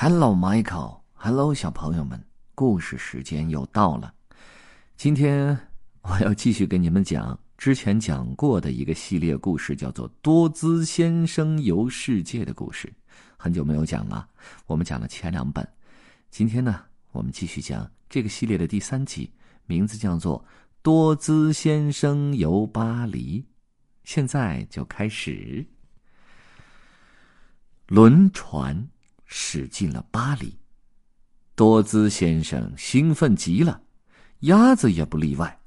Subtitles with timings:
[0.00, 1.00] Hello, Michael.
[1.14, 4.14] Hello，小朋友们，故事时间又到了。
[4.96, 5.58] 今天
[6.02, 12.88] 我要继续给你们讲之前讲过的一个系列故事，叫做《多姿先生游世界》的故事。
[13.36, 14.28] 很久没有讲了，
[14.66, 15.68] 我们讲了前两本。
[16.30, 19.28] 今天呢，我们继续讲这个系列的第三集，
[19.66, 20.38] 名字叫做
[20.80, 23.40] 《多姿先生游巴黎》。
[24.04, 25.66] 现在就开始，
[27.88, 28.88] 轮船。
[29.28, 30.58] 驶进了巴黎，
[31.54, 33.80] 多兹先生兴奋极了，
[34.40, 35.60] 鸭子也不例外。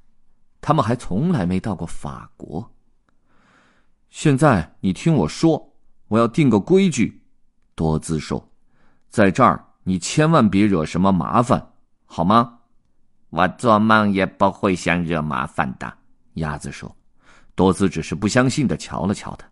[0.59, 2.69] 他们还从来没到过法国。
[4.09, 5.73] 现在你听我说，
[6.09, 7.23] 我要定个规矩。
[7.75, 8.51] 多兹说
[9.09, 11.73] ：“在这儿你千万别惹什么麻烦，
[12.05, 12.59] 好吗？”
[13.29, 15.97] 我做梦也不会想惹麻烦的。
[16.33, 16.93] 鸭子说。
[17.53, 19.47] 多兹只是不相信的瞧了瞧他。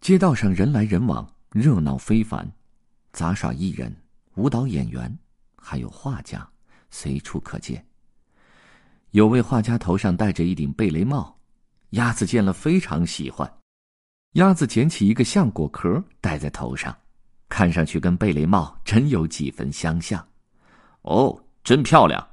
[0.00, 2.50] 街道上人来人往，热闹非凡。
[3.14, 3.94] 杂耍艺人、
[4.34, 5.16] 舞蹈演员，
[5.56, 6.46] 还有画家，
[6.90, 7.82] 随处可见。
[9.12, 11.38] 有位画家头上戴着一顶贝雷帽，
[11.90, 13.50] 鸭子见了非常喜欢。
[14.32, 16.94] 鸭子捡起一个橡果壳戴在头上，
[17.48, 20.26] 看上去跟贝雷帽真有几分相像。
[21.02, 22.26] 哦，真漂亮！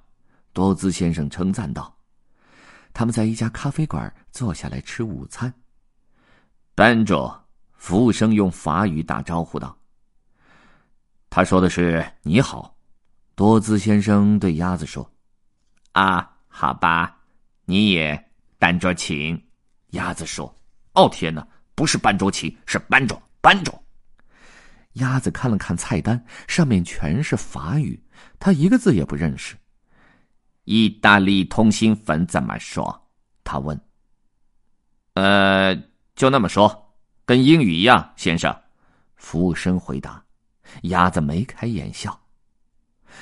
[0.51, 1.95] 多兹先生称赞道。
[2.91, 5.53] 他们在一家咖啡馆坐下来吃午餐。
[6.73, 7.39] 班卓，
[7.77, 9.77] 服务生用法语打招呼道。
[11.31, 12.75] 他说的是“你好”，
[13.35, 15.09] 多兹先生对鸭子说
[15.93, 17.17] ：“啊，好吧，
[17.63, 18.21] 你也
[18.59, 19.41] 搬桌请。”
[19.91, 20.53] 鸭子说
[20.93, 23.81] ：“哦天哪，不是搬桌请，是搬桌，搬桌。”
[24.99, 27.97] 鸭子看了看菜单，上面全是法语，
[28.37, 29.55] 他一个字也不认识。
[30.65, 33.09] 意大利通心粉怎么说？
[33.45, 33.79] 他问。
[35.15, 35.73] “呃，
[36.13, 36.93] 就那么说，
[37.25, 38.53] 跟英语一样，先生。”
[39.15, 40.21] 服务生回答。
[40.83, 42.17] 鸭子眉开眼笑。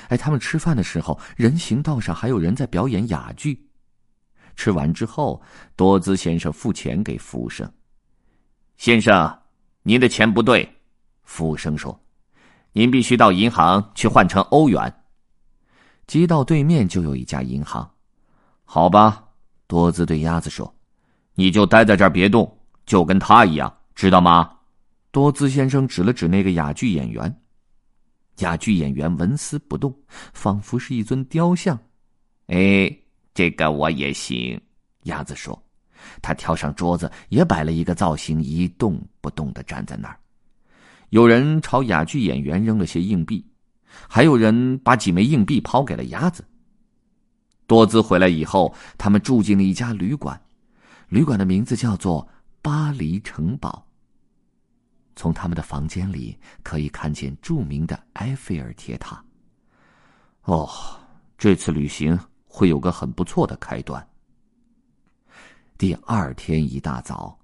[0.08, 3.68] 哎，他们吃饭的时候，人行道上还有人在表演哑剧。
[4.56, 5.40] 吃完之后，
[5.74, 7.70] 多兹先生付钱给服务生。
[8.76, 9.38] 先生，
[9.82, 10.68] 您的钱不对，
[11.24, 11.98] 服务生说
[12.72, 15.02] ：“您必须到银行去换成欧元。”
[16.06, 17.88] 街道对面就有一家银行。
[18.64, 19.24] 好吧，
[19.66, 20.72] 多兹对鸭子说
[21.34, 24.58] ：“你就待在这儿别动，就跟他一样，知道吗？”
[25.10, 27.34] 多兹先生指了指那个哑剧演员。
[28.38, 29.94] 哑剧演员纹丝不动，
[30.32, 31.78] 仿佛是一尊雕像。
[32.46, 32.90] 哎，
[33.34, 34.60] 这个我也行。
[35.04, 35.60] 鸭子说
[36.22, 40.18] ：“他跳上桌子，也摆了一个造型，一动不动的站在那儿。”
[41.10, 43.44] 有人朝哑剧演员扔了些硬币，
[44.08, 46.44] 还有人把几枚硬币抛给了鸭子。
[47.66, 50.40] 多兹回来以后，他们住进了一家旅馆，
[51.08, 52.26] 旅馆的名字叫做
[52.62, 53.86] 巴黎城堡。
[55.16, 59.22] 从他们的房间里可以看见著名的埃菲尔铁塔。
[60.44, 60.68] 哦，
[61.36, 64.06] 这次旅行会有个很不错的开端。
[65.76, 67.38] 第二天一大早，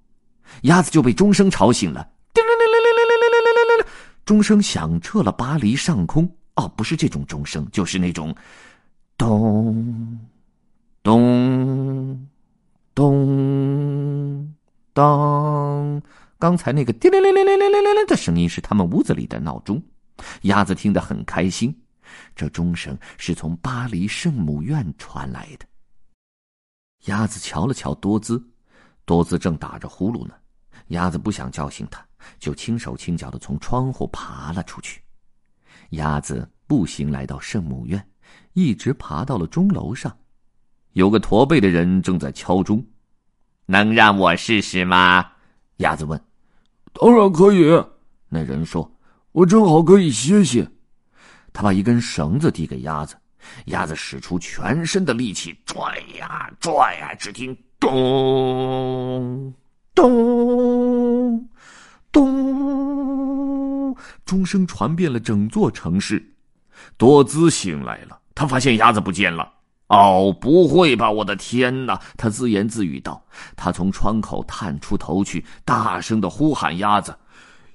[0.62, 2.10] 鸭子就被钟声吵醒了。
[2.34, 3.87] 叮铃铃铃铃铃铃铃铃铃！
[4.25, 6.28] 钟声响彻了巴黎上空。
[6.56, 8.34] 哦，不是这种钟声，就是那种
[9.16, 10.19] 咚
[11.03, 12.28] 咚
[12.94, 14.55] 咚
[14.93, 15.66] 当。
[16.39, 19.83] 刚才那个叮铃铃铃铃铃铃铃的声音是他们屋子里的闹钟，
[20.43, 21.75] 鸭子听得很开心。
[22.35, 25.67] 这钟声是从巴黎圣母院传来的。
[27.07, 28.43] 鸭子瞧了瞧多姿，
[29.05, 30.35] 多姿正打着呼噜呢。
[30.89, 32.07] 鸭子不想叫醒他，
[32.39, 35.01] 就轻手轻脚的从窗户爬了出去。
[35.91, 38.07] 鸭子步行来到圣母院，
[38.53, 40.17] 一直爬到了钟楼上。
[40.93, 42.85] 有个驼背的人正在敲钟，
[43.65, 45.33] 能让我试试吗？
[45.78, 46.20] 鸭子问
[46.92, 47.64] ：“当然可以。”
[48.28, 48.91] 那人说
[49.32, 50.69] ：“我正好可以歇歇。”
[51.53, 53.16] 他把一根绳子递给鸭子，
[53.66, 59.54] 鸭子使出全身的力气拽呀拽呀，只听咚
[59.94, 61.48] 咚
[62.12, 66.22] 咚，钟声传遍了整座城市。
[66.98, 69.50] 多姿醒来了，他发现鸭子不见了。
[69.88, 71.09] 哦，不会吧！
[71.11, 72.00] 我的天哪！
[72.17, 73.23] 他自言自语道。
[73.55, 77.17] 他从窗口探出头去，大声的呼喊：“鸭子，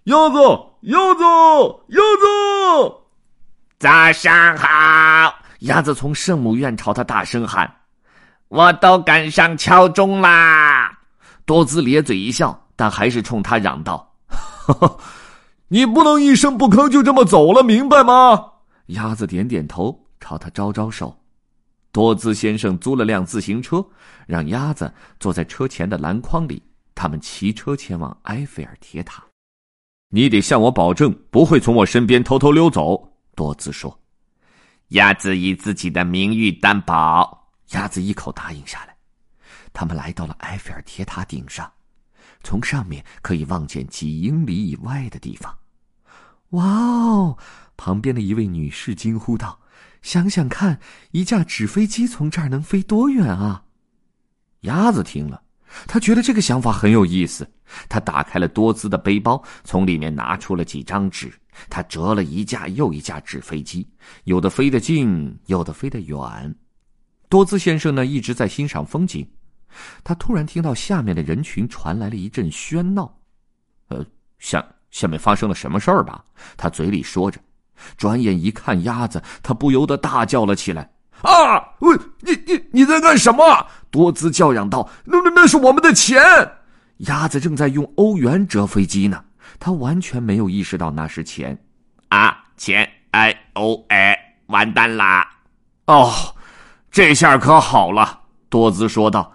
[0.03, 0.37] 鸭子，
[0.81, 1.23] 鸭子，
[1.87, 2.95] 鸭子！”
[3.79, 5.33] 早上好！
[5.59, 7.71] 鸭子从圣母院朝他大声喊
[8.49, 10.91] ：“我都赶上敲钟啦！”
[11.45, 14.13] 多兹咧嘴一笑，但还是冲他嚷道
[15.69, 18.51] ：“你不能一声不吭就这么走了，明白吗？”
[18.87, 21.15] 鸭子点点头，朝他招招手。
[21.91, 23.85] 多兹先生租了辆自行车，
[24.25, 26.61] 让鸭子坐在车前的篮筐里。
[26.95, 29.23] 他们骑车前往埃菲尔铁塔。
[30.09, 33.17] 你得向我保证，不会从我身边偷偷溜走。
[33.35, 33.97] 多兹说。
[34.89, 37.49] 鸭子以自己的名誉担保。
[37.71, 38.95] 鸭子一口答应下来。
[39.73, 41.71] 他们来到了埃菲尔铁塔顶上，
[42.43, 45.57] 从上面可以望见几英里以外的地方。
[46.49, 47.37] 哇哦！
[47.77, 49.57] 旁边的一位女士惊呼道
[50.01, 50.79] ：“想想看，
[51.11, 53.63] 一架纸飞机从这儿能飞多远啊！”
[54.61, 55.41] 鸭子听了，
[55.87, 57.49] 他觉得这个想法很有意思。
[57.87, 61.31] 他打开了多姿的背包，从里面拿出了几张纸。
[61.69, 63.87] 他折了一架又一架纸飞机，
[64.23, 66.55] 有的飞得近，有的飞得远。
[67.29, 69.27] 多姿先生呢，一直在欣赏风景。
[70.03, 73.19] 他突然听到下面的人群传来了一阵喧闹，
[73.87, 74.05] 呃，
[74.39, 76.23] 下下面发生了什么事儿吧？
[76.57, 77.39] 他嘴里说着，
[77.97, 80.89] 转眼一看鸭子，他不由得大叫了起来
[81.23, 81.61] ：“啊！
[81.79, 86.21] 喂，你你你在干什么？”多兹叫嚷道：“那那那是我们的钱！”
[87.07, 89.23] 鸭子正在用欧元折飞机呢，
[89.59, 91.57] 他完全没有意识到那是钱。
[92.09, 94.15] 啊，钱！I O A，
[94.47, 95.27] 完蛋啦！
[95.87, 96.11] 哦，
[96.91, 98.19] 这下可好了，
[98.49, 99.33] 多兹说道。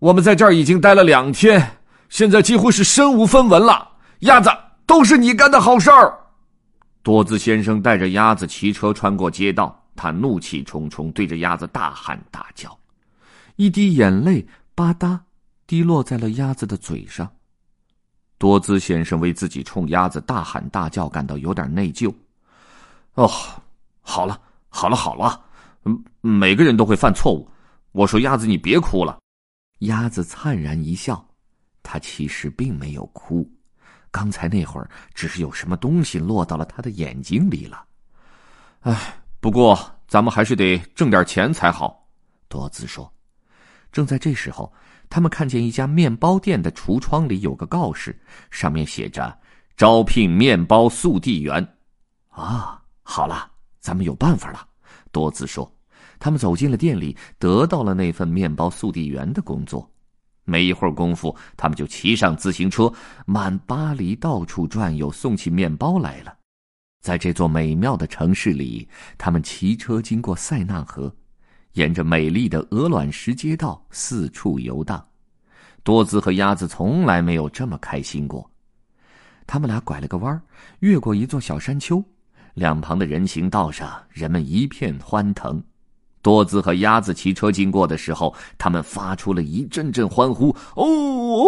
[0.00, 1.78] 我们在这儿已经待了两天，
[2.08, 3.88] 现在几乎是身无分文了。
[4.20, 4.50] 鸭子，
[4.84, 6.18] 都是你干的好事儿。
[7.04, 12.76] 多兹先生带着鸭子骑车穿过街道，他怒气冲冲，对着鸭子大喊大叫，
[13.56, 15.20] 一滴眼泪吧嗒
[15.66, 17.30] 滴落在了鸭子的嘴上。
[18.38, 22.12] 多兹先生为自己冲鸭子大喊大叫感到有点内疚。
[23.16, 23.30] 哦，
[24.00, 24.40] 好了，
[24.70, 25.44] 好了，好了，
[25.84, 27.46] 嗯，每个人都会犯错误。
[27.92, 29.18] 我说，鸭子，你别哭了。
[29.80, 31.22] 鸭子灿然一笑，
[31.82, 33.46] 他其实并没有哭，
[34.14, 37.84] 刚才那会儿只是有什么东西落到了他的眼睛里了。
[38.82, 39.76] 唉，不过
[40.06, 42.06] 咱们还是得挣点钱才好。
[42.46, 43.12] 多姿说。
[43.90, 44.72] 正在这时候，
[45.10, 48.16] 他们看见一家面包店的橱窗里有个告示，
[48.52, 49.36] 上面写着
[49.76, 51.76] “招聘面包速递员”。
[52.30, 53.50] 啊，好了，
[53.80, 54.64] 咱们有办法了。
[55.10, 55.68] 多姿说。
[56.20, 59.90] 他们走进了店里，得到了那份面包速递员的工作。
[60.44, 62.92] 没一会儿功夫，他们就骑上自行车，
[63.26, 66.36] 满巴黎到处转悠，送起面包来了。
[67.00, 68.88] 在这座美妙的城市里，
[69.18, 71.14] 他们骑车经过塞纳河，
[71.72, 75.04] 沿着美丽的鹅卵石街道四处游荡。
[75.82, 78.50] 多兹和鸭子从来没有这么开心过。
[79.46, 80.42] 他们俩拐了个弯，
[80.78, 82.02] 越过一座小山丘，
[82.54, 85.62] 两旁的人行道上，人们一片欢腾。
[86.24, 91.44] 多兹和鸭子骑车经过的时候，他们发出了一阵阵欢呼：“哦哦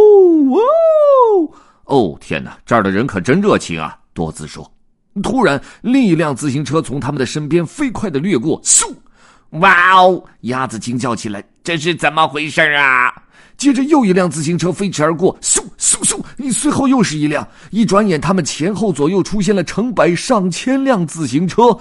[0.53, 1.51] 哦！
[1.87, 4.71] 哦，天哪，这儿的人可真热情啊！”多兹说。
[5.23, 8.85] 突然，另一辆自行车从他们的身边飞快的掠过，咻！
[9.61, 10.23] 哇哦！
[10.43, 13.11] 鸭子惊叫起来：“这是怎么回事啊？”
[13.57, 16.21] 接着又一辆自行车飞驰而过，咻咻咻！
[16.37, 17.49] 你随后又是一辆。
[17.71, 21.75] 一转眼，他们前后左右出现了成百上千辆自行车。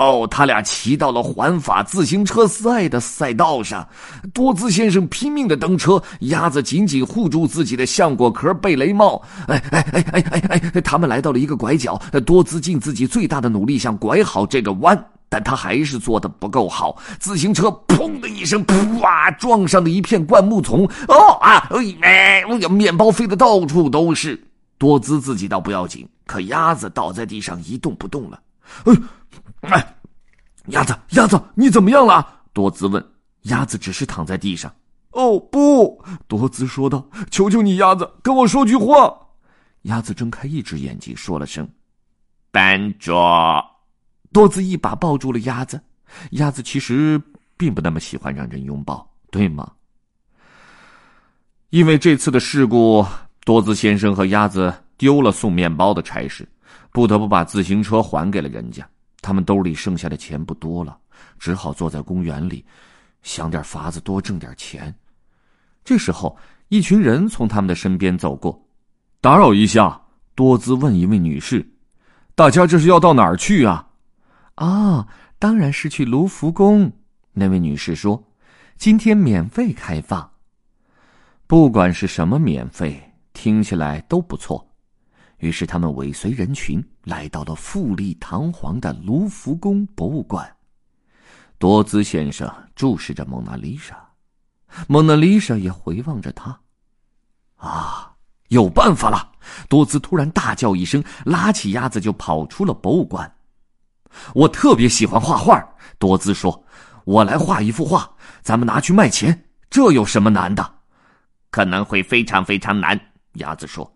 [0.00, 3.86] 哦，他俩骑到了环法自行车赛的赛道上，
[4.32, 9.20] 多兹先生拼命的蹬车，鸭子紧紧护住自己的橡果壳贝雷帽。
[9.46, 10.80] 哎哎哎哎哎哎！
[10.80, 14.98] 他们来到了一个拐角，多兹尽自己最大的努力想拐好这个弯，
[15.28, 16.96] 但他还是做的不够好。
[17.18, 20.82] 自行车砰的一声，噗啊，撞上了一片灌木丛。
[21.08, 21.68] 哦啊，
[22.00, 24.42] 哎，面包飞的到处都是。
[24.78, 28.40] 多兹自己倒不要紧，可鸭子倒在地上一动不动了。
[28.84, 28.94] 哎。
[29.60, 29.96] 哎，
[30.66, 32.42] 鸭子，鸭子，你怎么样了？
[32.52, 33.04] 多兹问。
[33.44, 34.70] 鸭子只是躺在地上。
[35.12, 39.12] 哦，不，多兹说道：“求求你，鸭子，跟我说句话。”
[39.82, 41.68] 鸭子睁开一只眼睛，说了声
[42.52, 43.64] ：“班卓。”
[44.32, 45.80] 多兹一把抱住了鸭子。
[46.32, 47.20] 鸭子其实
[47.56, 49.72] 并不那么喜欢让人拥抱，对吗？
[51.70, 53.04] 因为这次的事故，
[53.44, 56.46] 多兹先生和鸭子丢了送面包的差事，
[56.92, 58.86] 不得不把自行车还给了人家。
[59.22, 60.98] 他们兜里剩下的钱不多了，
[61.38, 62.64] 只好坐在公园里，
[63.22, 64.94] 想点法子多挣点钱。
[65.84, 66.36] 这时候，
[66.68, 68.60] 一群人从他们的身边走过，
[69.20, 70.00] 打扰一下，
[70.34, 71.66] 多兹问一位女士
[72.34, 73.88] ：“大家这是要到哪儿去啊
[74.56, 75.06] ？”“啊，
[75.38, 76.90] 当然是去卢浮宫。”
[77.32, 78.22] 那位女士说
[78.76, 80.30] ：“今天免费开放。
[81.46, 84.66] 不管是什么免费，听起来都不错。”
[85.40, 90.50] 于是他们尾随人群来到了富丽堂皇的卢浮宫博物馆。
[91.58, 93.96] 多兹先生注视着蒙娜丽莎，
[94.86, 96.58] 蒙娜丽莎也回望着他。
[97.56, 98.14] 啊，
[98.48, 99.32] 有办法了！
[99.68, 103.30] 多兹突然大叫一声，拉起鸭子就跑出了博物馆。
[104.34, 105.62] 我特别喜欢画画，
[105.98, 106.64] 多兹说
[107.04, 108.10] ：“我来画一幅画，
[108.42, 110.74] 咱们拿去卖钱，这有什么难的？
[111.50, 112.98] 可能会非常非常难。”
[113.34, 113.90] 鸭子说。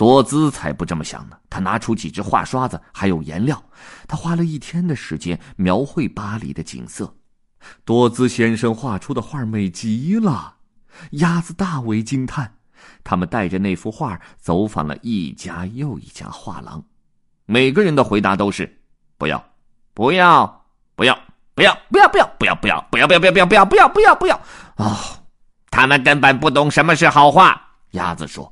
[0.00, 1.36] 多兹才不这么想呢。
[1.50, 3.62] 他拿出几支画刷子，还有颜料。
[4.08, 7.14] 他花了一天的时间描绘巴黎的景色。
[7.84, 10.54] 多兹先生画出的画美极了，
[11.10, 12.50] 鸭子大为惊叹。
[13.04, 16.82] 他们带着那幅画走访了一家又一家画廊，
[17.44, 18.80] 每个人的回答都是：
[19.18, 19.44] 不要，
[19.92, 20.64] 不要，
[20.94, 21.14] 不要，
[21.54, 24.40] 不要，不要，不要，不要，不要，不要，不要，不要，不要，不要，不要，不要，不要！
[24.76, 24.96] 哦，
[25.70, 27.60] 他们根本不懂什么是好画。
[27.90, 28.50] 鸭子说。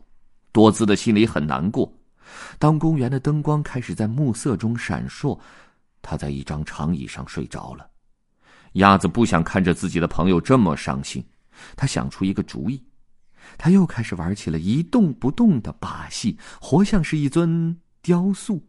[0.52, 1.92] 多姿的心里很难过。
[2.58, 5.38] 当公园的灯光开始在暮色中闪烁，
[6.02, 7.88] 他在一张长椅上睡着了。
[8.72, 11.24] 鸭子不想看着自己的朋友这么伤心，
[11.74, 12.82] 他想出一个主意。
[13.56, 18.62] 他又开始玩起了一动不动的把戏，活像是一尊雕塑。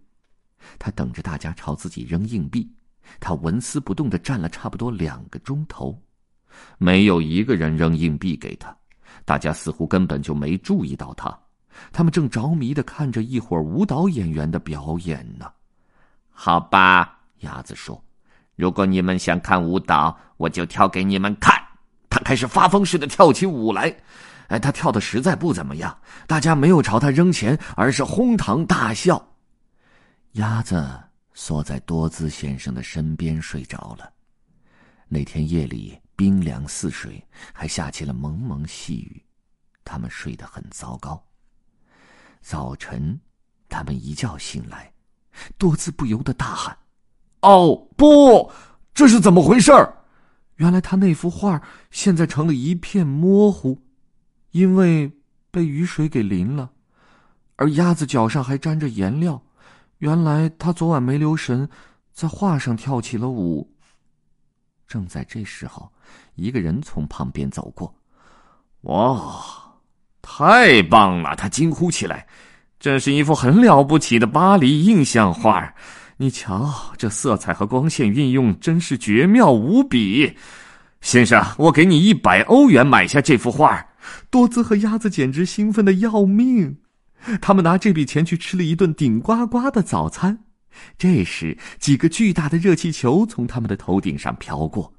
[0.78, 2.72] 他等着大家朝自己扔硬币，
[3.20, 6.02] 他纹丝不动的站了差不多两个钟头，
[6.78, 8.76] 没有一个人扔硬币给他。
[9.26, 11.38] 大家似乎根本就没注意到他，
[11.92, 15.52] 他们正着迷的看着一伙舞蹈演员的表演呢。
[16.30, 18.02] 好吧，鸭子说
[18.56, 21.62] ：“如果你们想看舞蹈，我就跳给你们看。”
[22.10, 23.96] 他开始发疯似的跳起舞来。
[24.48, 25.96] 哎，他跳的实在不怎么样。
[26.26, 29.24] 大家没有朝他扔钱，而是哄堂大笑。
[30.34, 31.00] 鸭子
[31.34, 34.12] 缩在多兹先生的身边睡着了。
[35.08, 39.24] 那天夜里冰凉似水，还下起了蒙蒙细雨，
[39.84, 41.24] 他们睡得很糟糕。
[42.42, 43.20] 早晨，
[43.68, 44.92] 他们一觉醒来，
[45.58, 46.78] 多兹不由得大喊
[47.42, 48.52] ：“哦，不，
[48.94, 49.72] 这是怎么回事？”
[50.58, 53.82] 原来他那幅画现在成了一片模糊。
[54.52, 55.12] 因为
[55.52, 56.72] 被雨水给淋了，
[57.56, 59.40] 而鸭子脚上还沾着颜料。
[60.00, 61.70] 原来他昨晚没留神，
[62.12, 63.72] 在画上跳起了舞。
[64.88, 65.92] 正在这时候，
[66.34, 67.94] 一个人从旁边走过。
[68.82, 69.69] 哇，
[70.22, 71.36] 太棒了！
[71.36, 72.28] 他惊呼起来
[72.80, 75.74] ：“这是一幅很了不起的巴黎印象画！
[76.18, 80.36] 你瞧，这色彩和光线运用真是绝妙无比。”
[81.02, 83.86] 先生，我给你一百欧元买下这幅画。
[84.30, 86.78] 多兹和鸭子简直兴奋的要命，
[87.42, 90.38] 他们拿这笔钱去吃了一顿顶呱呱的早餐。
[90.98, 94.94] 这时，几个巨大的热气球从他们的头顶上飘过。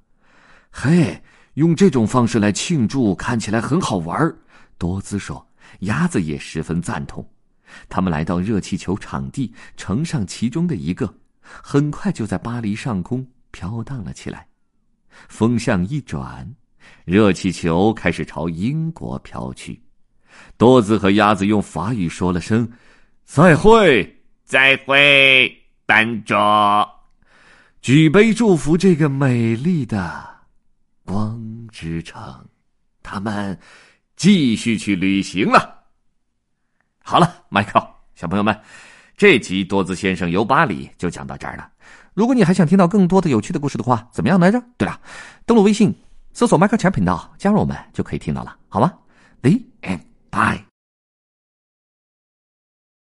[0.70, 1.22] 嘿，
[1.54, 4.18] 用这种方式来庆祝看起来很好玩。
[4.80, 5.46] 多兹说，
[5.80, 7.22] 鸭子也十分赞同。
[7.86, 14.48] 他们来到热气球场地，乘上其中的一个，很快就在巴黎上空飘荡了起来。
[15.28, 16.50] 风向一转。
[17.04, 19.78] 热气球开始朝英国飘去，
[20.56, 22.66] 多兹和鸭子用法语说了声
[23.22, 26.88] “再会，再会，班长”，
[27.82, 30.26] 举杯祝福这个美丽的
[31.04, 32.48] 光之城。
[33.02, 33.56] 他们
[34.20, 35.84] 继续去旅行了。
[37.02, 37.82] 好了，迈克，
[38.14, 38.60] 小朋友们，
[39.16, 41.66] 这集多姿先生游巴黎就讲到这儿了。
[42.12, 44.62] 如果你还想听到更多的有趣的故事的话，怎么样来着？
[44.76, 45.00] 对了，
[45.46, 45.94] 登录微信。
[46.34, 48.92] 搜索迈克强频道，加入我们就可以听到了，好吗
[49.40, 50.69] ？The end by。